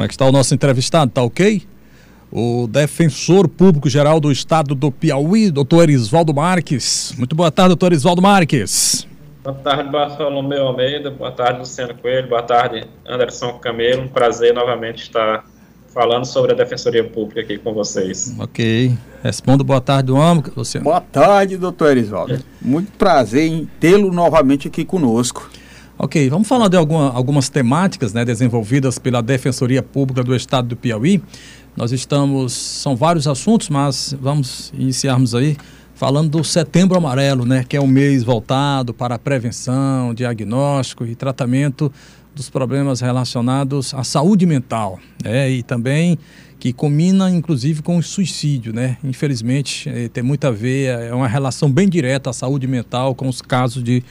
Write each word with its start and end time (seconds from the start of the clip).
Como 0.00 0.06
é 0.06 0.08
que 0.08 0.14
está 0.14 0.24
o 0.24 0.32
nosso 0.32 0.54
entrevistado? 0.54 1.10
Tá 1.10 1.22
ok? 1.22 1.62
O 2.32 2.66
defensor 2.66 3.46
público-geral 3.46 4.18
do 4.18 4.32
estado 4.32 4.74
do 4.74 4.90
Piauí, 4.90 5.50
doutor 5.50 5.82
Erisvaldo 5.82 6.32
Marques. 6.32 7.12
Muito 7.18 7.36
boa 7.36 7.50
tarde, 7.50 7.68
doutor 7.68 7.92
Erisvaldo 7.92 8.22
Marques. 8.22 9.06
Boa 9.44 9.54
tarde, 9.56 9.90
Bartolomeu 9.90 10.68
Almeida. 10.68 11.10
Boa 11.10 11.30
tarde, 11.30 11.58
Luciano 11.58 11.94
Coelho. 11.94 12.30
Boa 12.30 12.42
tarde, 12.42 12.86
Anderson 13.06 13.58
Camelo. 13.58 14.04
Um 14.04 14.08
prazer 14.08 14.54
novamente 14.54 15.02
estar 15.02 15.44
falando 15.92 16.24
sobre 16.24 16.52
a 16.52 16.54
Defensoria 16.54 17.04
Pública 17.04 17.42
aqui 17.42 17.58
com 17.58 17.74
vocês. 17.74 18.34
Ok. 18.38 18.96
Respondo 19.22 19.62
boa 19.62 19.82
tarde, 19.82 20.10
homem, 20.12 20.42
Luciano. 20.56 20.84
Boa 20.84 21.02
tarde, 21.02 21.58
doutor 21.58 21.90
Erisvaldo. 21.90 22.36
É. 22.36 22.38
Muito 22.62 22.90
prazer 22.92 23.46
em 23.46 23.68
tê-lo 23.78 24.10
novamente 24.10 24.66
aqui 24.66 24.82
conosco. 24.82 25.50
Ok, 26.02 26.30
vamos 26.30 26.48
falar 26.48 26.68
de 26.68 26.78
alguma, 26.78 27.12
algumas 27.12 27.50
temáticas 27.50 28.14
né, 28.14 28.24
desenvolvidas 28.24 28.98
pela 28.98 29.20
Defensoria 29.20 29.82
Pública 29.82 30.24
do 30.24 30.34
Estado 30.34 30.68
do 30.68 30.74
Piauí. 30.74 31.22
Nós 31.76 31.92
estamos, 31.92 32.54
são 32.54 32.96
vários 32.96 33.28
assuntos, 33.28 33.68
mas 33.68 34.16
vamos 34.18 34.72
iniciarmos 34.72 35.34
aí 35.34 35.58
falando 35.94 36.38
do 36.38 36.42
Setembro 36.42 36.96
Amarelo, 36.96 37.44
né, 37.44 37.66
que 37.68 37.76
é 37.76 37.80
um 37.82 37.86
mês 37.86 38.24
voltado 38.24 38.94
para 38.94 39.16
a 39.16 39.18
prevenção, 39.18 40.14
diagnóstico 40.14 41.04
e 41.04 41.14
tratamento 41.14 41.92
dos 42.34 42.48
problemas 42.48 43.02
relacionados 43.02 43.92
à 43.92 44.02
saúde 44.02 44.46
mental, 44.46 44.98
né, 45.22 45.50
e 45.50 45.62
também 45.62 46.18
que 46.58 46.72
combina 46.72 47.30
inclusive 47.30 47.82
com 47.82 47.98
o 47.98 48.02
suicídio, 48.02 48.72
né? 48.72 48.96
Infelizmente, 49.04 49.88
é, 49.90 50.08
tem 50.08 50.22
muito 50.22 50.46
a 50.46 50.50
ver, 50.50 50.98
é 50.98 51.14
uma 51.14 51.28
relação 51.28 51.70
bem 51.70 51.88
direta 51.88 52.30
a 52.30 52.32
saúde 52.32 52.66
mental 52.66 53.14
com 53.14 53.28
os 53.28 53.42
casos 53.42 53.84
de 53.84 54.02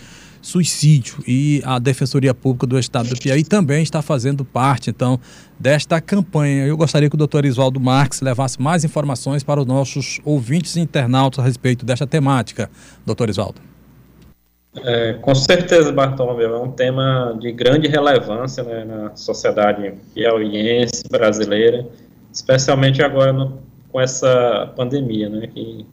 suicídio. 0.41 1.23
E 1.27 1.61
a 1.65 1.79
Defensoria 1.79 2.33
Pública 2.33 2.67
do 2.67 2.79
Estado 2.79 3.09
do 3.09 3.17
Piauí 3.17 3.43
também 3.43 3.83
está 3.83 4.01
fazendo 4.01 4.43
parte, 4.45 4.89
então, 4.89 5.19
desta 5.59 5.99
campanha. 5.99 6.65
Eu 6.65 6.77
gostaria 6.77 7.09
que 7.09 7.15
o 7.15 7.17
doutor 7.17 7.45
Isvaldo 7.45 7.79
Marques 7.79 8.21
levasse 8.21 8.61
mais 8.61 8.83
informações 8.83 9.43
para 9.43 9.59
os 9.59 9.65
nossos 9.65 10.19
ouvintes 10.23 10.75
e 10.75 10.79
internautas 10.79 11.39
a 11.39 11.43
respeito 11.43 11.85
desta 11.85 12.07
temática. 12.07 12.69
Doutor 13.05 13.29
Isvaldo. 13.29 13.61
É, 14.83 15.13
com 15.13 15.33
certeza, 15.33 15.91
Bartolomeu, 15.91 16.55
é 16.55 16.59
um 16.59 16.71
tema 16.71 17.35
de 17.39 17.51
grande 17.51 17.87
relevância 17.87 18.63
né, 18.63 18.85
na 18.85 19.15
sociedade 19.15 19.93
piauiense 20.13 21.03
brasileira, 21.09 21.87
especialmente 22.31 23.01
agora 23.01 23.33
no, 23.33 23.59
com 23.91 23.99
essa 23.99 24.71
pandemia, 24.75 25.27
né, 25.27 25.47
que 25.47 25.85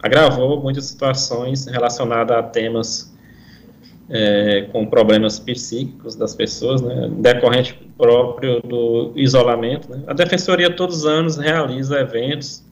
agravou 0.00 0.62
muitas 0.62 0.84
situações 0.84 1.66
relacionadas 1.66 2.36
a 2.36 2.42
temas 2.42 3.09
é, 4.10 4.62
com 4.72 4.84
problemas 4.86 5.38
psíquicos 5.38 6.16
das 6.16 6.34
pessoas, 6.34 6.82
né, 6.82 7.08
decorrente 7.18 7.74
próprio 7.96 8.60
do 8.60 9.12
isolamento. 9.14 9.88
Né. 9.88 10.02
A 10.08 10.12
Defensoria 10.12 10.74
todos 10.74 10.98
os 10.98 11.06
anos 11.06 11.36
realiza 11.36 12.00
eventos 12.00 12.64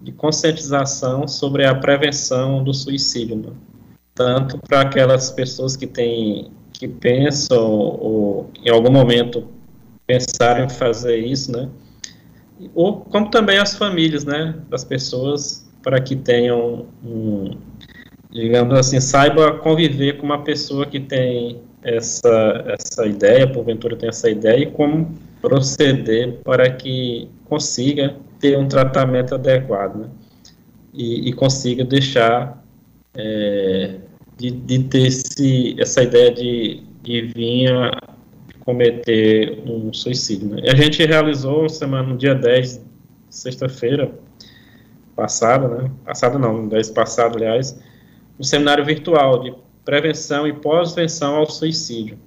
de 0.00 0.10
conscientização 0.10 1.28
sobre 1.28 1.66
a 1.66 1.74
prevenção 1.74 2.64
do 2.64 2.72
suicídio, 2.72 3.36
né, 3.36 3.50
tanto 4.14 4.58
para 4.58 4.80
aquelas 4.80 5.30
pessoas 5.30 5.76
que 5.76 5.86
têm, 5.86 6.50
que 6.72 6.88
pensam 6.88 7.68
ou 7.68 8.50
em 8.64 8.70
algum 8.70 8.90
momento 8.90 9.46
pensaram 10.06 10.64
em 10.64 10.68
fazer 10.70 11.18
isso, 11.18 11.52
né, 11.52 11.68
ou 12.74 13.00
como 13.00 13.30
também 13.30 13.58
as 13.58 13.76
famílias, 13.76 14.24
né, 14.24 14.54
das 14.70 14.84
pessoas 14.84 15.70
para 15.82 16.00
que 16.00 16.16
tenham 16.16 16.86
um, 17.04 17.50
digamos 18.32 18.78
assim, 18.78 18.98
saiba 19.00 19.58
conviver 19.58 20.16
com 20.16 20.24
uma 20.24 20.42
pessoa 20.42 20.86
que 20.86 20.98
tem 20.98 21.60
essa, 21.82 22.64
essa 22.66 23.06
ideia, 23.06 23.46
porventura 23.46 23.96
tem 23.96 24.08
essa 24.08 24.30
ideia, 24.30 24.62
e 24.62 24.66
como 24.70 25.12
proceder 25.40 26.38
para 26.44 26.70
que 26.70 27.28
consiga 27.44 28.16
ter 28.40 28.56
um 28.56 28.66
tratamento 28.66 29.34
adequado, 29.34 29.96
né? 29.96 30.08
E, 30.94 31.28
e 31.28 31.32
consiga 31.32 31.84
deixar 31.84 32.62
é, 33.14 33.96
de, 34.36 34.50
de, 34.50 34.84
ter 34.84 35.06
esse, 35.06 35.74
essa 35.78 36.02
ideia 36.02 36.30
de, 36.30 36.82
de 37.02 37.22
vir 37.22 37.72
a 37.72 38.14
cometer 38.60 39.62
um 39.66 39.92
suicídio. 39.92 40.48
Né? 40.48 40.62
A 40.68 40.74
gente 40.74 41.04
realizou 41.04 41.68
semana, 41.68 42.08
no 42.08 42.16
dia 42.16 42.34
10, 42.34 42.84
sexta-feira 43.30 44.12
passada, 45.16 45.68
né? 45.68 45.90
Passada 46.04 46.38
não, 46.38 46.68
10 46.68 46.90
passado, 46.90 47.36
aliás, 47.36 47.78
um 48.38 48.42
seminário 48.42 48.84
virtual 48.84 49.42
de 49.42 49.54
prevenção 49.84 50.46
e 50.46 50.52
pós-venção 50.52 51.36
ao 51.36 51.46
suicídio. 51.46 52.18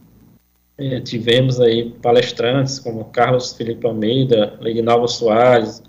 É, 0.77 0.99
tivemos 0.99 1.59
aí 1.61 1.91
palestrantes 2.01 2.79
como 2.79 3.05
Carlos 3.05 3.53
Felipe 3.53 3.85
Almeida, 3.87 4.57
Legnaldo 4.59 5.07
Soares, 5.07 5.81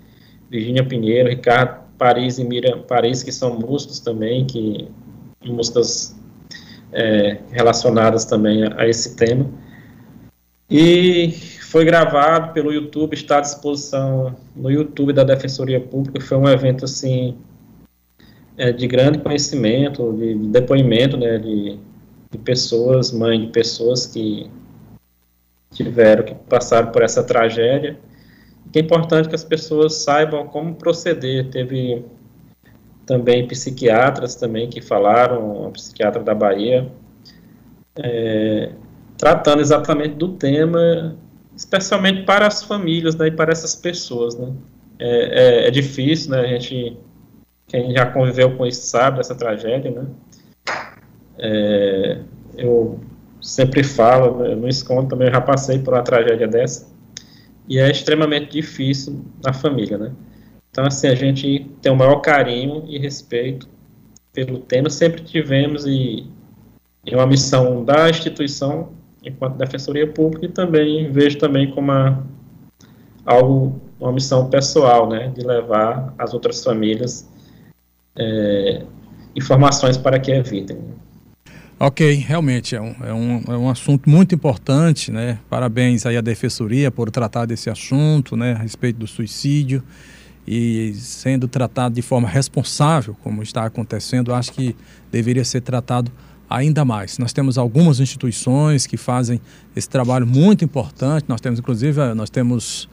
Virginia 0.49 0.85
Pinheiro, 0.85 1.29
Ricardo 1.29 1.85
Paris 1.97 2.37
e 2.37 2.43
Miriam 2.43 2.81
Paris, 2.83 3.21
que 3.21 3.31
são 3.31 3.59
músicos 3.59 3.99
também, 3.99 4.45
que 4.45 4.87
músicas 5.45 6.15
é, 6.93 7.39
relacionadas 7.51 8.23
também 8.25 8.63
a, 8.63 8.81
a, 8.81 8.87
esse 8.87 9.15
tema. 9.15 9.45
E 10.69 11.31
foi 11.61 11.83
gravado 11.83 12.53
pelo 12.53 12.71
YouTube, 12.71 13.13
está 13.13 13.37
à 13.37 13.41
disposição 13.41 14.35
no 14.55 14.69
YouTube 14.69 15.11
da 15.13 15.23
Defensoria 15.23 15.79
Pública. 15.79 16.21
Foi 16.21 16.37
um 16.37 16.47
evento 16.47 16.85
assim 16.85 17.37
é, 18.57 18.71
de 18.71 18.87
grande 18.87 19.19
conhecimento, 19.19 20.11
de, 20.13 20.33
de 20.33 20.47
depoimento 20.47 21.15
né, 21.15 21.37
de, 21.37 21.77
de, 22.31 22.37
pessoas, 22.39 23.11
mães 23.11 23.39
de 23.41 23.47
pessoas 23.47 24.07
que 24.07 24.49
tiveram, 25.71 26.23
que 26.23 26.33
passaram 26.33 26.91
por 26.91 27.03
essa 27.03 27.23
tragédia. 27.23 27.97
Que 28.71 28.79
é 28.79 28.81
importante 28.81 29.29
que 29.29 29.35
as 29.35 29.43
pessoas 29.43 29.95
saibam 29.95 30.47
como 30.47 30.75
proceder. 30.75 31.49
Teve 31.49 32.03
também 33.05 33.47
psiquiatras 33.47 34.35
também 34.35 34.69
que 34.69 34.81
falaram, 34.81 35.67
a 35.67 35.71
psiquiatra 35.71 36.21
da 36.21 36.35
Bahia, 36.35 36.91
é, 37.95 38.71
tratando 39.17 39.61
exatamente 39.61 40.15
do 40.15 40.29
tema, 40.29 41.15
especialmente 41.55 42.23
para 42.23 42.47
as 42.47 42.63
famílias 42.63 43.15
né, 43.15 43.27
e 43.27 43.31
para 43.31 43.51
essas 43.51 43.75
pessoas. 43.75 44.35
Né. 44.35 44.51
É, 44.99 45.65
é, 45.65 45.67
é 45.67 45.71
difícil, 45.71 46.31
né, 46.31 46.41
a 46.41 46.47
gente 46.47 46.97
quem 47.67 47.93
já 47.93 48.05
conviveu 48.05 48.55
com 48.55 48.65
isso 48.65 48.87
sabe 48.87 49.17
dessa 49.17 49.35
tragédia, 49.35 49.91
né? 49.91 50.05
É, 51.37 52.19
eu 52.57 52.99
sempre 53.41 53.83
falo, 53.83 54.43
eu 54.45 54.55
não 54.55 54.67
escondo 54.67 55.09
também, 55.09 55.29
já 55.29 55.41
passei 55.41 55.77
por 55.79 55.93
uma 55.93 56.01
tragédia 56.01 56.47
dessa, 56.47 56.87
e 57.67 57.77
é 57.77 57.91
extremamente 57.91 58.51
difícil 58.51 59.21
na 59.43 59.53
família, 59.53 59.97
né? 59.97 60.11
Então, 60.71 60.85
assim, 60.85 61.07
a 61.07 61.15
gente 61.15 61.69
tem 61.81 61.91
o 61.91 61.95
maior 61.95 62.17
carinho 62.17 62.83
e 62.87 62.97
respeito 62.97 63.67
pelo 64.33 64.59
tema, 64.59 64.89
sempre 64.89 65.21
tivemos, 65.21 65.85
e 65.85 66.25
é 67.05 67.15
uma 67.15 67.27
missão 67.27 67.83
da 67.83 68.09
instituição, 68.09 68.89
enquanto 69.23 69.57
Defensoria 69.57 70.07
Pública, 70.07 70.45
e 70.45 70.49
também 70.49 71.11
vejo 71.11 71.37
também 71.37 71.69
como 71.71 71.91
uma, 71.91 72.25
algo, 73.25 73.81
uma 73.99 74.11
missão 74.11 74.49
pessoal, 74.49 75.09
né, 75.09 75.27
de 75.35 75.45
levar 75.45 76.13
as 76.17 76.33
outras 76.33 76.63
famílias 76.63 77.27
é, 78.17 78.83
informações 79.35 79.97
para 79.97 80.19
que 80.19 80.31
evitem. 80.31 80.77
Ok, 81.79 82.11
realmente 82.15 82.75
é 82.75 82.81
um, 82.81 82.95
é, 83.03 83.13
um, 83.13 83.43
é 83.47 83.57
um 83.57 83.69
assunto 83.69 84.09
muito 84.09 84.33
importante, 84.33 85.11
né? 85.11 85.37
Parabéns 85.47 86.07
aí 86.07 86.17
à 86.17 86.21
Defensoria 86.21 86.89
por 86.89 87.11
tratar 87.11 87.45
desse 87.45 87.69
assunto, 87.69 88.35
né? 88.35 88.53
A 88.53 88.57
respeito 88.57 88.97
do 88.97 89.05
suicídio 89.05 89.83
e 90.47 90.93
sendo 90.95 91.47
tratado 91.47 91.93
de 91.93 92.01
forma 92.01 92.27
responsável, 92.27 93.15
como 93.21 93.43
está 93.43 93.65
acontecendo, 93.65 94.33
acho 94.33 94.53
que 94.53 94.75
deveria 95.11 95.45
ser 95.45 95.61
tratado 95.61 96.11
ainda 96.49 96.83
mais. 96.83 97.19
Nós 97.19 97.31
temos 97.31 97.57
algumas 97.57 97.99
instituições 97.99 98.87
que 98.87 98.97
fazem 98.97 99.39
esse 99.75 99.89
trabalho 99.89 100.25
muito 100.25 100.65
importante. 100.65 101.25
Nós 101.27 101.41
temos, 101.41 101.59
inclusive, 101.59 102.13
nós 102.15 102.29
temos 102.29 102.89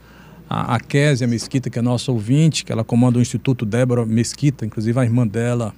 a, 0.49 0.75
a 0.75 0.79
Késia 0.79 1.27
Mesquita, 1.27 1.69
que 1.69 1.79
é 1.79 1.81
nossa 1.81 2.11
ouvinte, 2.11 2.63
que 2.63 2.71
ela 2.71 2.83
comanda 2.83 3.19
o 3.19 3.21
Instituto 3.21 3.65
Débora 3.65 4.05
Mesquita, 4.05 4.65
inclusive 4.65 4.99
a 4.99 5.03
irmã 5.03 5.25
dela, 5.25 5.73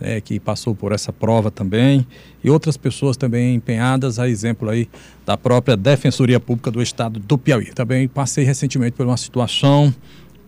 é, 0.00 0.20
que 0.20 0.40
passou 0.40 0.74
por 0.74 0.92
essa 0.92 1.12
prova 1.12 1.50
também, 1.50 2.06
e 2.42 2.50
outras 2.50 2.76
pessoas 2.76 3.16
também 3.16 3.54
empenhadas, 3.54 4.18
a 4.18 4.28
exemplo 4.28 4.68
aí 4.68 4.88
da 5.26 5.36
própria 5.36 5.76
Defensoria 5.76 6.40
Pública 6.40 6.70
do 6.70 6.80
Estado 6.80 7.20
do 7.20 7.36
Piauí. 7.36 7.66
Também 7.66 8.08
passei 8.08 8.44
recentemente 8.44 8.96
por 8.96 9.06
uma 9.06 9.16
situação, 9.16 9.94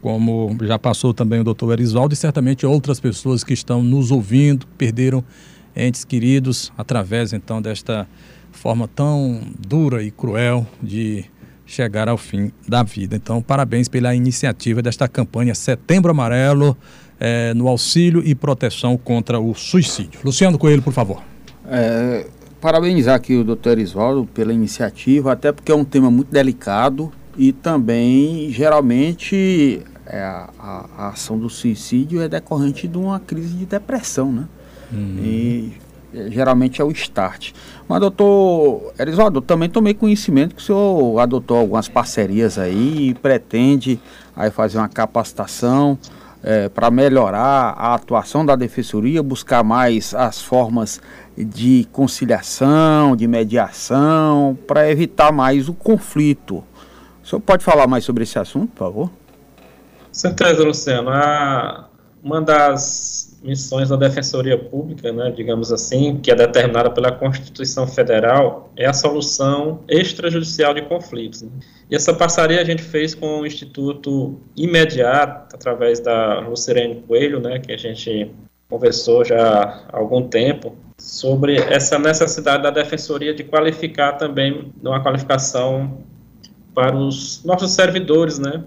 como 0.00 0.56
já 0.62 0.78
passou 0.78 1.12
também 1.12 1.40
o 1.40 1.44
doutor 1.44 1.72
Erisvaldo, 1.72 2.14
e 2.14 2.16
certamente 2.16 2.64
outras 2.66 2.98
pessoas 2.98 3.44
que 3.44 3.52
estão 3.52 3.82
nos 3.82 4.10
ouvindo, 4.10 4.66
perderam 4.78 5.22
entes 5.76 6.04
queridos 6.04 6.72
através 6.76 7.32
então 7.32 7.62
desta 7.62 8.06
forma 8.50 8.86
tão 8.86 9.40
dura 9.58 10.02
e 10.02 10.10
cruel 10.10 10.66
de 10.82 11.24
chegar 11.66 12.08
ao 12.08 12.18
fim 12.18 12.50
da 12.68 12.82
vida. 12.82 13.16
Então, 13.16 13.40
parabéns 13.40 13.88
pela 13.88 14.14
iniciativa 14.14 14.82
desta 14.82 15.08
campanha 15.08 15.54
Setembro 15.54 16.10
Amarelo 16.10 16.76
é, 17.18 17.54
no 17.54 17.68
auxílio 17.68 18.22
e 18.24 18.34
proteção 18.34 18.96
contra 18.96 19.38
o 19.38 19.54
suicídio. 19.54 20.20
Luciano 20.24 20.58
Coelho, 20.58 20.82
por 20.82 20.92
favor. 20.92 21.22
É, 21.66 22.26
parabenizar 22.60 23.14
aqui 23.14 23.36
o 23.36 23.44
doutor 23.44 23.78
Isvaldo 23.78 24.26
pela 24.26 24.52
iniciativa, 24.52 25.32
até 25.32 25.52
porque 25.52 25.70
é 25.70 25.74
um 25.74 25.84
tema 25.84 26.10
muito 26.10 26.30
delicado, 26.30 27.12
e 27.36 27.52
também, 27.52 28.50
geralmente, 28.50 29.82
é, 30.06 30.20
a, 30.20 30.50
a, 30.58 31.08
ação 31.08 31.38
do 31.38 31.48
suicídio 31.48 32.20
é 32.20 32.28
decorrente 32.28 32.86
de 32.86 32.98
uma 32.98 33.18
crise 33.18 33.54
de 33.54 33.64
depressão, 33.64 34.30
né? 34.30 34.46
Uhum. 34.92 35.18
E 35.24 35.72
geralmente 36.28 36.80
é 36.80 36.84
o 36.84 36.90
start. 36.90 37.52
Mas, 37.88 38.00
doutor 38.00 38.92
Erisvaldo, 38.98 39.38
eu 39.38 39.42
também 39.42 39.68
tomei 39.68 39.94
conhecimento 39.94 40.54
que 40.54 40.62
o 40.62 40.64
senhor 40.64 41.18
adotou 41.18 41.58
algumas 41.58 41.88
parcerias 41.88 42.58
aí 42.58 43.10
e 43.10 43.14
pretende 43.14 44.00
aí 44.36 44.50
fazer 44.50 44.78
uma 44.78 44.88
capacitação 44.88 45.98
é, 46.42 46.68
para 46.68 46.90
melhorar 46.90 47.74
a 47.76 47.94
atuação 47.94 48.44
da 48.44 48.56
defensoria, 48.56 49.22
buscar 49.22 49.62
mais 49.62 50.12
as 50.14 50.42
formas 50.42 51.00
de 51.36 51.86
conciliação, 51.92 53.14
de 53.16 53.26
mediação, 53.26 54.58
para 54.66 54.90
evitar 54.90 55.32
mais 55.32 55.68
o 55.68 55.74
conflito. 55.74 56.64
O 57.22 57.26
senhor 57.26 57.40
pode 57.40 57.64
falar 57.64 57.86
mais 57.86 58.04
sobre 58.04 58.24
esse 58.24 58.38
assunto, 58.38 58.72
por 58.72 58.84
favor? 58.84 59.10
certeza, 60.12 60.62
Luciano. 60.62 61.08
A, 61.10 61.86
uma 62.22 62.40
das 62.40 63.36
missões 63.42 63.88
da 63.88 63.96
Defensoria 63.96 64.56
Pública, 64.56 65.12
né, 65.12 65.32
digamos 65.34 65.72
assim, 65.72 66.18
que 66.18 66.30
é 66.30 66.34
determinada 66.34 66.88
pela 66.88 67.10
Constituição 67.10 67.86
Federal, 67.86 68.70
é 68.76 68.86
a 68.86 68.92
solução 68.92 69.80
extrajudicial 69.88 70.72
de 70.72 70.82
conflitos. 70.82 71.42
Né? 71.42 71.50
E 71.90 71.96
essa 71.96 72.14
parceria 72.14 72.60
a 72.60 72.64
gente 72.64 72.82
fez 72.82 73.14
com 73.14 73.40
o 73.40 73.46
Instituto 73.46 74.38
Imediato, 74.56 75.56
através 75.56 75.98
da 75.98 76.38
Lucirene 76.40 77.02
Coelho, 77.06 77.40
né, 77.40 77.58
que 77.58 77.72
a 77.72 77.76
gente 77.76 78.30
conversou 78.68 79.24
já 79.24 79.84
há 79.92 79.98
algum 79.98 80.28
tempo, 80.28 80.76
sobre 80.96 81.56
essa 81.56 81.98
necessidade 81.98 82.62
da 82.62 82.70
Defensoria 82.70 83.34
de 83.34 83.42
qualificar 83.42 84.12
também, 84.12 84.72
uma 84.80 85.02
qualificação 85.02 85.98
para 86.72 86.96
os 86.96 87.44
nossos 87.44 87.72
servidores, 87.72 88.38
né, 88.38 88.62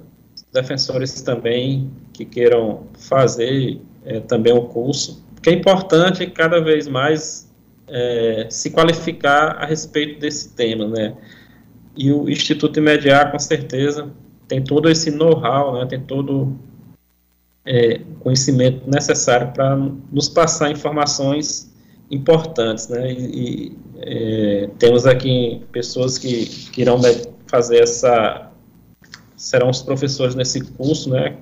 defensores 0.56 1.22
também 1.22 1.92
que 2.14 2.26
queiram 2.26 2.88
fazer 2.98 3.80
é, 4.06 4.20
também 4.22 4.54
o 4.54 4.64
curso, 4.64 5.24
que 5.42 5.50
é 5.50 5.54
importante 5.54 6.26
cada 6.28 6.60
vez 6.60 6.88
mais 6.88 7.54
é, 7.88 8.48
se 8.50 8.72
qualificar 8.72 9.58
a 9.60 9.66
respeito 9.66 10.20
desse 10.20 10.50
tema, 10.56 10.88
né? 10.88 11.14
E 11.96 12.12
o 12.12 12.30
Instituto 12.30 12.80
Imediar, 12.80 13.32
com 13.32 13.40
certeza, 13.40 14.10
tem 14.48 14.64
todo 14.64 14.90
esse 14.90 15.12
know-how, 15.12 15.76
né? 15.76 15.86
Tem 15.86 16.00
todo 16.00 16.58
é, 17.66 18.02
conhecimento 18.20 18.90
necessário 18.90 19.52
para 19.54 19.76
nos 20.12 20.30
passar 20.30 20.72
informações 20.72 21.72
importantes, 22.10 22.88
né? 22.88 23.12
E, 23.12 23.18
e 23.18 23.78
é, 23.98 24.70
temos 24.80 25.06
aqui 25.06 25.62
pessoas 25.72 26.18
que, 26.18 26.46
que 26.72 26.82
irão 26.82 27.00
fazer 27.48 27.84
essa 27.84 28.52
serão 29.36 29.70
os 29.70 29.82
professores 29.82 30.36
nesse 30.36 30.62
curso, 30.62 31.10
né, 31.10 31.38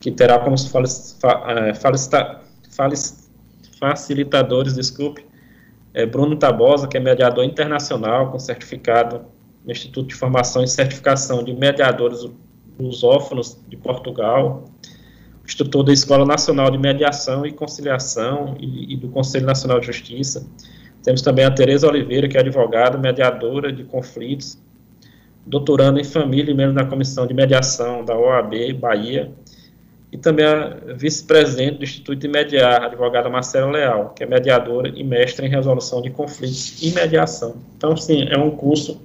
que 0.00 0.10
terá 0.10 0.38
como 0.38 0.54
é, 0.54 1.74
facilitadores, 3.78 4.74
desculpe, 4.74 5.24
é 5.94 6.04
Bruno 6.04 6.36
Tabosa, 6.36 6.86
que 6.86 6.96
é 6.96 7.00
mediador 7.00 7.44
internacional 7.44 8.30
com 8.30 8.38
certificado 8.38 9.24
no 9.64 9.72
Instituto 9.72 10.08
de 10.08 10.14
Formação 10.14 10.62
e 10.62 10.68
Certificação 10.68 11.42
de 11.42 11.54
Mediadores 11.54 12.28
Lusófonos 12.78 13.58
de 13.66 13.76
Portugal, 13.76 14.64
instrutor 15.44 15.82
da 15.82 15.92
Escola 15.92 16.26
Nacional 16.26 16.70
de 16.70 16.76
Mediação 16.76 17.46
e 17.46 17.52
Conciliação 17.52 18.56
e, 18.60 18.92
e 18.92 18.96
do 18.96 19.08
Conselho 19.08 19.46
Nacional 19.46 19.80
de 19.80 19.86
Justiça. 19.86 20.46
Temos 21.02 21.22
também 21.22 21.44
a 21.44 21.50
Tereza 21.50 21.88
Oliveira, 21.88 22.28
que 22.28 22.36
é 22.36 22.40
advogada, 22.40 22.98
mediadora 22.98 23.72
de 23.72 23.84
conflitos 23.84 24.58
doutorando 25.46 26.00
em 26.00 26.04
família 26.04 26.50
e 26.50 26.54
membro 26.54 26.74
da 26.74 26.84
comissão 26.84 27.26
de 27.26 27.32
mediação 27.32 28.04
da 28.04 28.16
OAB 28.16 28.72
Bahia, 28.74 29.32
e 30.10 30.18
também 30.18 30.44
a 30.44 30.76
vice-presidente 30.96 31.78
do 31.78 31.84
Instituto 31.84 32.18
de 32.18 32.28
Mediar, 32.28 32.82
a 32.82 32.86
advogada 32.86 33.28
Marcela 33.28 33.70
Leal, 33.70 34.10
que 34.10 34.22
é 34.22 34.26
mediadora 34.26 34.88
e 34.88 35.04
mestre 35.04 35.46
em 35.46 35.48
resolução 35.48 36.00
de 36.00 36.10
conflitos 36.10 36.82
e 36.82 36.92
mediação. 36.92 37.56
Então, 37.76 37.96
sim, 37.96 38.26
é 38.28 38.38
um 38.38 38.50
curso 38.50 39.00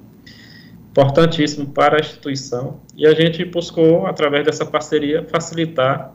importantíssimo 0.91 1.67
para 1.67 1.97
a 1.97 1.99
instituição 1.99 2.79
e 2.95 3.07
a 3.07 3.13
gente 3.13 3.43
buscou, 3.45 4.05
através 4.05 4.45
dessa 4.45 4.65
parceria, 4.65 5.23
facilitar 5.23 6.13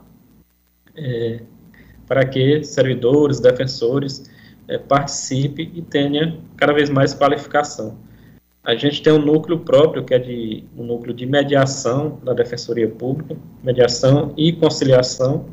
é, 0.95 1.41
para 2.07 2.25
que 2.25 2.63
servidores, 2.63 3.39
defensores 3.39 4.29
é, 4.67 4.77
participem 4.77 5.71
e 5.75 5.81
tenham 5.81 6.39
cada 6.55 6.73
vez 6.73 6.89
mais 6.89 7.13
qualificação. 7.13 7.97
A 8.67 8.75
gente 8.75 9.01
tem 9.01 9.13
um 9.13 9.17
núcleo 9.17 9.59
próprio, 9.59 10.03
que 10.03 10.13
é 10.13 10.19
de, 10.19 10.65
um 10.77 10.83
núcleo 10.83 11.13
de 11.13 11.25
mediação 11.25 12.19
da 12.21 12.33
Defensoria 12.33 12.89
Pública, 12.89 13.37
mediação 13.63 14.33
e 14.35 14.51
conciliação. 14.51 15.45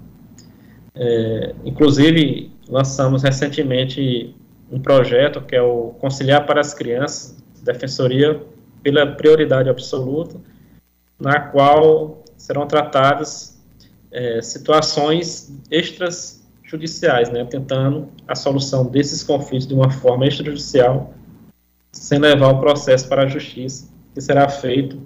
É, 0.96 1.54
inclusive, 1.64 2.50
lançamos 2.68 3.22
recentemente 3.22 4.34
um 4.68 4.80
projeto 4.80 5.40
que 5.42 5.54
é 5.54 5.62
o 5.62 5.94
Conciliar 6.00 6.44
para 6.44 6.60
as 6.60 6.74
Crianças, 6.74 7.36
Defensoria 7.62 8.42
pela 8.82 9.06
Prioridade 9.06 9.68
Absoluta, 9.68 10.40
na 11.16 11.38
qual 11.38 12.24
serão 12.36 12.66
tratadas 12.66 13.56
é, 14.10 14.42
situações 14.42 15.56
extrajudiciais, 15.70 17.30
né, 17.30 17.44
tentando 17.44 18.08
a 18.26 18.34
solução 18.34 18.84
desses 18.84 19.22
conflitos 19.22 19.68
de 19.68 19.74
uma 19.74 19.88
forma 19.88 20.26
extrajudicial 20.26 21.14
sem 21.94 22.18
levar 22.18 22.48
o 22.48 22.60
processo 22.60 23.08
para 23.08 23.22
a 23.22 23.26
justiça, 23.26 23.88
que 24.12 24.20
será 24.20 24.48
feito 24.48 25.00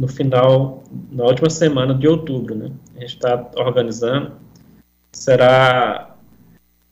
no 0.00 0.08
final, 0.08 0.82
na 1.10 1.24
última 1.24 1.50
semana 1.50 1.94
de 1.94 2.08
outubro, 2.08 2.54
né? 2.54 2.70
A 2.96 3.00
gente 3.00 3.14
está 3.14 3.50
organizando, 3.56 4.32
será 5.12 6.16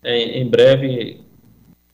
em, 0.05 0.43
em, 0.43 0.49
breve 0.49 1.21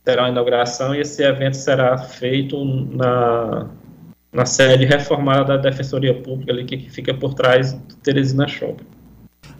terá 0.05 0.27
a 0.27 0.29
inauguração 0.29 0.95
e 0.95 1.01
esse 1.01 1.23
evento 1.23 1.57
será 1.57 1.97
feito 1.99 2.65
na, 2.65 3.69
na 4.33 4.47
sede 4.47 4.85
reformada 4.85 5.57
da 5.57 5.57
Defensoria 5.57 6.15
Pública 6.15 6.53
ali 6.53 6.65
que 6.65 6.91
fica 6.91 7.15
por 7.15 7.35
trás 7.35 7.73
do 7.73 7.97
Teresina 7.97 8.47
Shopping. 8.47 8.96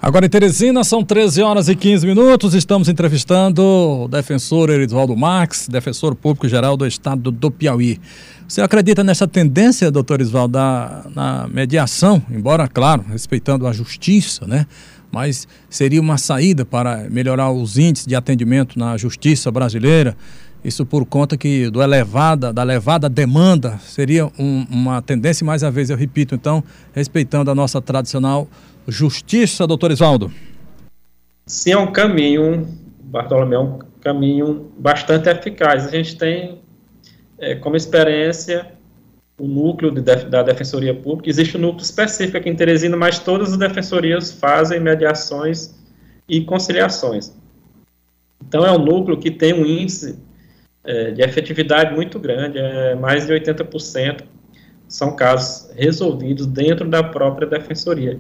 Agora 0.01 0.27
em 0.27 0.29
Teresina, 0.29 0.85
são 0.85 1.03
13 1.03 1.43
horas 1.43 1.69
e 1.69 1.75
15 1.75 2.07
minutos. 2.07 2.55
Estamos 2.55 2.89
entrevistando 2.89 3.63
o 3.63 4.09
defensor 4.09 4.71
Erisvaldo 4.71 5.17
Marques, 5.17 5.69
defensor 5.69 6.15
público 6.15 6.47
geral 6.49 6.77
do 6.77 6.87
estado 6.87 7.31
do 7.31 7.51
Piauí. 7.51 7.99
Você 8.47 8.61
acredita 8.61 9.03
nessa 9.03 9.27
tendência, 9.27 9.91
doutor 9.91 10.21
Erisvaldo, 10.21 10.53
da, 10.53 11.07
na 11.15 11.49
mediação, 11.49 12.23
embora, 12.31 12.69
claro, 12.69 13.05
respeitando 13.11 13.67
a 13.67 13.73
justiça, 13.73 14.47
né? 14.47 14.67
Mas 15.11 15.49
seria 15.69 16.01
uma 16.01 16.19
saída 16.19 16.65
para 16.65 17.09
melhorar 17.11 17.51
os 17.51 17.79
índices 17.79 18.07
de 18.07 18.15
atendimento 18.15 18.79
na 18.79 18.97
justiça 18.97 19.51
brasileira? 19.51 20.17
Isso 20.63 20.85
por 20.85 21.07
conta 21.07 21.37
que 21.37 21.71
do 21.71 21.83
elevada, 21.83 22.53
da 22.53 22.63
elevada 22.63 23.09
demanda 23.09 23.79
seria 23.87 24.27
um, 24.39 24.67
uma 24.69 25.01
tendência, 25.01 25.45
mais 25.45 25.63
uma 25.63 25.71
vez 25.71 25.91
eu 25.91 25.97
repito, 25.97 26.35
então, 26.35 26.63
respeitando 26.93 27.51
a 27.51 27.55
nossa 27.55 27.81
tradicional 27.81 28.49
justiça, 28.89 29.67
doutor 29.67 29.91
Isvaldo? 29.91 30.33
Sim, 31.47 31.73
é 31.73 31.79
um 31.79 31.93
caminho, 31.93 32.67
Bartolomeu, 33.05 33.61
é 33.61 33.63
um 33.63 33.79
caminho 34.01 34.73
bastante 34.79 35.29
eficaz. 35.29 35.87
A 35.87 35.91
gente 35.91 36.17
tem 36.17 36.61
é, 37.39 37.55
como 37.55 37.77
experiência 37.77 38.73
o 39.39 39.47
núcleo 39.47 39.91
de 39.91 40.01
da 40.01 40.43
Defensoria 40.43 40.95
Pública. 40.95 41.29
Existe 41.29 41.57
um 41.57 41.61
núcleo 41.61 41.83
específico 41.83 42.39
aqui 42.39 42.49
em 42.49 42.57
Teresina, 42.57 42.97
mas 42.97 43.19
todas 43.19 43.53
as 43.53 43.59
defensorias 43.59 44.33
fazem 44.33 44.81
mediações 44.81 45.75
e 46.29 46.41
conciliações. 46.41 47.33
Então, 48.47 48.65
é 48.65 48.73
um 48.73 48.79
núcleo 48.79 49.19
que 49.19 49.31
tem 49.31 49.53
um 49.53 49.67
índice 49.67 50.19
é, 50.85 51.11
de 51.11 51.23
efetividade 51.23 51.95
muito 51.95 52.19
grande, 52.19 52.59
é 52.59 52.95
mais 52.95 53.27
de 53.27 53.33
80% 53.33 54.25
são 54.89 55.17
casos 55.17 55.71
resolvidos 55.75 56.47
dentro 56.47 56.89
da 56.89 57.03
própria 57.03 57.47
defensoria. 57.47 58.19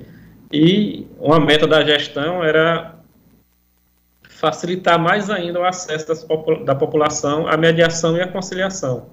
E 0.52 1.06
uma 1.18 1.40
meta 1.40 1.66
da 1.66 1.84
gestão 1.84 2.42
era 2.42 2.96
facilitar 4.28 4.98
mais 4.98 5.30
ainda 5.30 5.60
o 5.60 5.64
acesso 5.64 6.06
das, 6.06 6.26
da 6.64 6.74
população 6.74 7.48
à 7.48 7.56
mediação 7.56 8.16
e 8.16 8.20
à 8.20 8.28
conciliação. 8.28 9.08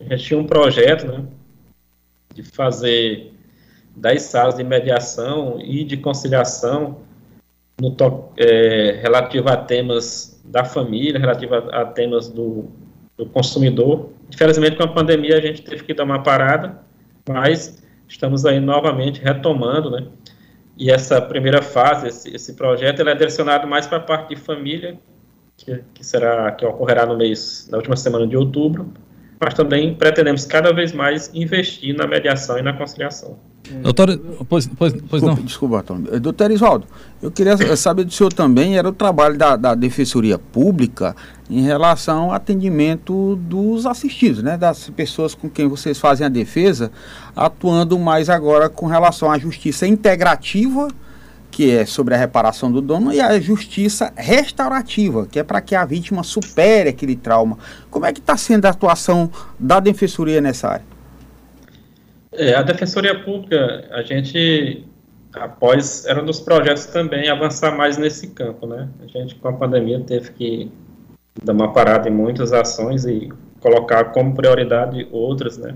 A 0.00 0.04
gente 0.04 0.24
tinha 0.24 0.38
um 0.38 0.46
projeto 0.46 1.06
né, 1.06 1.24
de 2.34 2.42
fazer 2.42 3.32
10 3.96 4.22
salas 4.22 4.54
de 4.56 4.62
mediação 4.62 5.60
e 5.60 5.82
de 5.84 5.96
conciliação 5.96 7.00
no 7.80 7.94
é, 8.36 8.98
relativo 9.02 9.48
a 9.48 9.56
temas 9.56 10.40
da 10.44 10.64
família, 10.64 11.18
relativo 11.18 11.54
a, 11.54 11.82
a 11.82 11.84
temas 11.84 12.28
do, 12.28 12.66
do 13.16 13.26
consumidor. 13.26 14.10
Infelizmente, 14.32 14.76
com 14.76 14.84
a 14.84 14.88
pandemia, 14.88 15.36
a 15.36 15.40
gente 15.40 15.62
teve 15.62 15.84
que 15.84 15.94
dar 15.94 16.04
uma 16.04 16.22
parada, 16.22 16.80
mas 17.28 17.82
estamos 18.08 18.46
aí 18.46 18.60
novamente 18.60 19.20
retomando, 19.20 19.90
né? 19.90 20.06
E 20.78 20.92
essa 20.92 21.20
primeira 21.20 21.60
fase, 21.60 22.06
esse, 22.06 22.34
esse 22.34 22.54
projeto, 22.54 23.00
ele 23.00 23.10
é 23.10 23.14
direcionado 23.14 23.66
mais 23.66 23.88
para 23.88 23.98
a 23.98 24.00
parte 24.00 24.34
de 24.34 24.40
família, 24.40 24.96
que, 25.56 25.82
que, 25.92 26.06
será 26.06 26.52
que 26.52 26.64
ocorrerá 26.64 27.04
no 27.04 27.16
mês, 27.16 27.68
na 27.68 27.78
última 27.78 27.96
semana 27.96 28.28
de 28.28 28.36
outubro, 28.36 28.92
mas 29.40 29.54
também 29.54 29.92
pretendemos 29.94 30.44
cada 30.44 30.72
vez 30.72 30.92
mais 30.92 31.34
investir 31.34 31.96
na 31.96 32.06
mediação 32.06 32.58
e 32.58 32.62
na 32.62 32.72
conciliação. 32.72 33.36
Doutor, 33.82 34.18
pois, 34.48 34.66
pois, 34.66 34.94
pois 35.08 35.22
não. 35.22 35.34
Desculpa, 35.34 35.80
Antônio. 35.80 36.20
Doutor 36.20 36.50
Isvaldo, 36.50 36.86
eu 37.22 37.30
queria 37.30 37.56
saber 37.76 38.04
do 38.04 38.12
senhor 38.12 38.32
também, 38.32 38.76
era 38.76 38.88
o 38.88 38.92
trabalho 38.92 39.36
da, 39.36 39.56
da 39.56 39.74
Defensoria 39.74 40.38
Pública 40.38 41.14
em 41.50 41.62
relação 41.62 42.24
ao 42.24 42.32
atendimento 42.32 43.36
dos 43.36 43.86
assistidos, 43.86 44.42
né, 44.42 44.56
das 44.56 44.90
pessoas 44.90 45.34
com 45.34 45.48
quem 45.48 45.66
vocês 45.66 45.98
fazem 45.98 46.26
a 46.26 46.28
defesa, 46.28 46.90
atuando 47.34 47.98
mais 47.98 48.28
agora 48.28 48.68
com 48.68 48.86
relação 48.86 49.30
à 49.30 49.38
justiça 49.38 49.86
integrativa, 49.86 50.88
que 51.50 51.70
é 51.70 51.86
sobre 51.86 52.14
a 52.14 52.18
reparação 52.18 52.70
do 52.70 52.80
dono, 52.80 53.12
e 53.12 53.20
a 53.20 53.40
justiça 53.40 54.12
restaurativa, 54.14 55.26
que 55.26 55.38
é 55.38 55.42
para 55.42 55.60
que 55.60 55.74
a 55.74 55.84
vítima 55.84 56.22
supere 56.22 56.90
aquele 56.90 57.16
trauma. 57.16 57.58
Como 57.90 58.04
é 58.04 58.12
que 58.12 58.20
está 58.20 58.36
sendo 58.36 58.66
a 58.66 58.70
atuação 58.70 59.30
da 59.58 59.80
Defensoria 59.80 60.40
nessa 60.40 60.68
área? 60.68 60.97
É, 62.38 62.54
a 62.54 62.62
Defensoria 62.62 63.18
Pública, 63.18 63.84
a 63.90 64.00
gente, 64.02 64.84
após, 65.34 66.06
era 66.06 66.22
um 66.22 66.24
dos 66.24 66.38
projetos 66.38 66.86
também 66.86 67.28
avançar 67.28 67.76
mais 67.76 67.98
nesse 67.98 68.28
campo, 68.28 68.64
né? 68.64 68.88
A 69.02 69.06
gente, 69.08 69.34
com 69.34 69.48
a 69.48 69.52
pandemia, 69.52 69.98
teve 69.98 70.30
que 70.30 70.70
dar 71.42 71.52
uma 71.52 71.72
parada 71.72 72.08
em 72.08 72.12
muitas 72.12 72.52
ações 72.52 73.04
e 73.04 73.28
colocar 73.60 74.04
como 74.12 74.36
prioridade 74.36 75.08
outras, 75.10 75.58
né? 75.58 75.74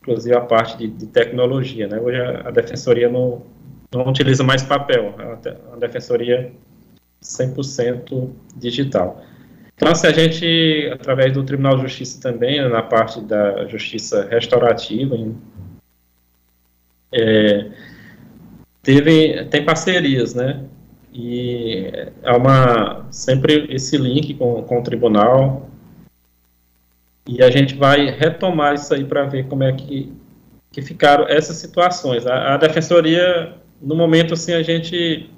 Inclusive 0.00 0.36
a 0.36 0.42
parte 0.42 0.78
de, 0.78 0.86
de 0.86 1.06
tecnologia, 1.06 1.88
né? 1.88 1.98
Hoje 1.98 2.20
a, 2.20 2.48
a 2.48 2.50
Defensoria 2.52 3.08
não, 3.08 3.42
não 3.92 4.06
utiliza 4.06 4.44
mais 4.44 4.62
papel, 4.62 5.12
a, 5.18 5.74
a 5.74 5.76
Defensoria 5.76 6.52
100% 7.20 8.30
digital. 8.56 9.24
Então, 9.74 9.90
assim, 9.90 10.06
a 10.06 10.12
gente, 10.12 10.88
através 10.92 11.32
do 11.32 11.42
Tribunal 11.42 11.74
de 11.74 11.82
Justiça 11.82 12.20
também, 12.20 12.60
na 12.68 12.80
parte 12.80 13.20
da 13.20 13.66
justiça 13.66 14.24
restaurativa, 14.30 15.16
em, 15.16 15.36
é, 17.14 17.70
teve, 18.82 19.44
tem 19.44 19.64
parcerias, 19.64 20.34
né? 20.34 20.64
E 21.12 21.92
há 22.24 22.36
uma, 22.36 23.06
sempre 23.10 23.66
esse 23.70 23.96
link 23.96 24.34
com, 24.34 24.62
com 24.62 24.80
o 24.80 24.82
tribunal, 24.82 25.68
e 27.26 27.42
a 27.42 27.50
gente 27.50 27.74
vai 27.76 28.10
retomar 28.10 28.74
isso 28.74 28.92
aí 28.92 29.04
para 29.04 29.24
ver 29.24 29.46
como 29.46 29.62
é 29.62 29.72
que, 29.72 30.12
que 30.72 30.82
ficaram 30.82 31.26
essas 31.28 31.56
situações. 31.56 32.26
A, 32.26 32.54
a 32.54 32.56
defensoria, 32.56 33.54
no 33.80 33.94
momento, 33.94 34.34
assim, 34.34 34.52
a 34.52 34.62
gente 34.62 35.30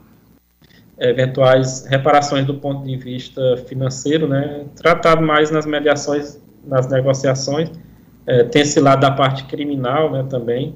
eventuais 0.98 1.86
reparações 1.86 2.46
do 2.46 2.54
ponto 2.54 2.82
de 2.84 2.96
vista 2.96 3.56
financeiro, 3.68 4.26
né, 4.26 4.64
tratado 4.74 5.22
mais 5.22 5.50
nas 5.50 5.66
mediações, 5.66 6.40
nas 6.64 6.88
negociações, 6.88 7.70
é, 8.26 8.44
tem 8.44 8.62
esse 8.62 8.80
lado 8.80 9.00
da 9.00 9.10
parte 9.10 9.44
criminal, 9.44 10.10
né, 10.10 10.24
também, 10.28 10.74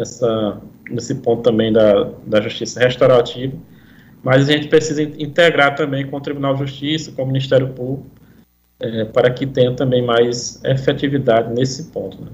essa, 0.00 0.60
nesse 0.90 1.14
ponto 1.16 1.42
também 1.42 1.72
da, 1.72 2.10
da 2.26 2.40
justiça 2.40 2.80
restaurativa, 2.80 3.54
mas 4.22 4.48
a 4.48 4.52
gente 4.52 4.68
precisa 4.68 5.02
integrar 5.02 5.74
também 5.74 6.06
com 6.06 6.16
o 6.16 6.20
Tribunal 6.20 6.54
de 6.54 6.60
Justiça, 6.60 7.12
com 7.12 7.22
o 7.22 7.26
Ministério 7.26 7.68
Público, 7.68 8.06
é, 8.80 9.04
para 9.06 9.30
que 9.30 9.46
tenha 9.46 9.72
também 9.74 10.04
mais 10.04 10.60
efetividade 10.64 11.52
nesse 11.52 11.84
ponto. 11.84 12.20
Né. 12.20 12.28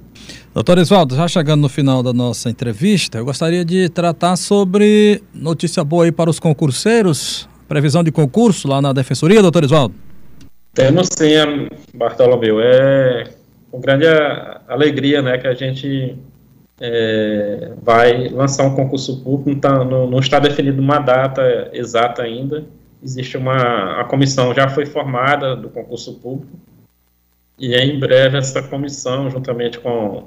Doutor 0.52 0.78
Isvaldo, 0.78 1.16
já 1.16 1.26
chegando 1.26 1.60
no 1.60 1.68
final 1.68 2.02
da 2.02 2.12
nossa 2.12 2.50
entrevista, 2.50 3.18
eu 3.18 3.24
gostaria 3.24 3.64
de 3.64 3.88
tratar 3.88 4.36
sobre 4.36 5.22
notícia 5.32 5.82
boa 5.82 6.04
aí 6.04 6.12
para 6.12 6.30
os 6.30 6.38
concurseiros, 6.38 7.48
previsão 7.66 8.04
de 8.04 8.12
concurso 8.12 8.68
lá 8.68 8.80
na 8.80 8.92
Defensoria, 8.92 9.42
doutor 9.42 9.64
Isvaldo? 9.64 9.94
Temos 10.74 11.08
sim, 11.16 11.68
Bartolomeu. 11.94 12.60
É 12.60 13.24
com 13.74 13.80
grande 13.80 14.06
alegria 14.68 15.20
né, 15.20 15.36
que 15.36 15.48
a 15.48 15.52
gente 15.52 16.16
é, 16.80 17.72
vai 17.82 18.28
lançar 18.28 18.64
um 18.64 18.74
concurso 18.74 19.22
público, 19.22 19.50
não, 19.50 19.58
tá, 19.60 19.84
não, 19.84 20.10
não, 20.10 20.18
está 20.18 20.38
definido 20.38 20.80
uma 20.80 20.98
data 20.98 21.70
exata 21.72 22.22
ainda. 22.22 22.64
Existe 23.02 23.36
uma. 23.36 24.00
A 24.00 24.04
comissão 24.04 24.54
já 24.54 24.68
foi 24.68 24.86
formada 24.86 25.54
do 25.54 25.68
concurso 25.68 26.14
público. 26.14 26.56
E 27.58 27.74
em 27.74 27.98
breve 27.98 28.38
essa 28.38 28.62
comissão, 28.62 29.30
juntamente 29.30 29.78
com, 29.78 30.24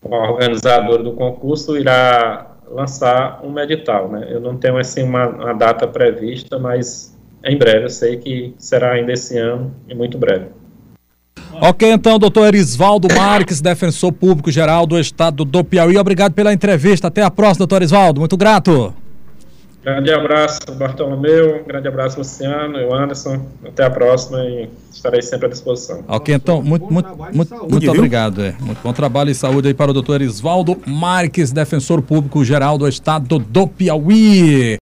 com 0.00 0.14
a 0.14 0.30
organizadora 0.30 1.02
do 1.02 1.12
concurso, 1.12 1.76
irá 1.76 2.56
lançar 2.68 3.44
um 3.44 3.56
edital. 3.60 4.08
Né? 4.08 4.26
Eu 4.30 4.40
não 4.40 4.56
tenho 4.56 4.78
assim 4.78 5.02
uma, 5.02 5.28
uma 5.28 5.52
data 5.52 5.86
prevista, 5.86 6.58
mas 6.58 7.16
em 7.44 7.56
breve, 7.56 7.84
eu 7.84 7.90
sei 7.90 8.16
que 8.16 8.54
será 8.56 8.92
ainda 8.92 9.12
esse 9.12 9.36
ano 9.38 9.74
e 9.88 9.94
muito 9.94 10.16
breve. 10.16 10.46
Ok, 11.60 11.90
então, 11.90 12.18
doutor 12.18 12.48
Erisvaldo 12.48 13.08
Marques, 13.14 13.60
defensor 13.60 14.12
público 14.12 14.50
geral 14.50 14.86
do 14.86 14.98
estado 14.98 15.44
do 15.44 15.62
Piauí. 15.62 15.96
Obrigado 15.96 16.32
pela 16.32 16.52
entrevista. 16.52 17.08
Até 17.08 17.22
a 17.22 17.30
próxima, 17.30 17.58
doutor 17.58 17.76
Erisvaldo. 17.76 18.20
Muito 18.20 18.36
grato. 18.36 18.94
Grande 19.82 20.12
abraço, 20.12 20.60
Bartolomeu. 20.78 21.64
Grande 21.66 21.88
abraço, 21.88 22.18
Luciano 22.18 22.78
e 22.78 22.94
Anderson. 22.94 23.44
Até 23.66 23.84
a 23.84 23.90
próxima 23.90 24.38
e 24.44 24.70
estarei 24.92 25.20
sempre 25.20 25.46
à 25.46 25.48
disposição. 25.48 26.04
Ok, 26.06 26.32
então, 26.32 26.62
muito, 26.62 26.92
muito, 26.92 27.08
muito, 27.32 27.68
muito 27.68 27.90
obrigado. 27.90 28.42
É. 28.44 28.54
Muito 28.60 28.78
bom 28.80 28.92
trabalho 28.92 29.30
e 29.30 29.34
saúde 29.34 29.68
aí 29.68 29.74
para 29.74 29.90
o 29.90 29.94
doutor 29.94 30.20
Erisvaldo 30.20 30.80
Marques, 30.86 31.50
defensor 31.50 32.00
público 32.00 32.44
geral 32.44 32.78
do 32.78 32.86
estado 32.86 33.40
do 33.40 33.66
Piauí. 33.66 34.78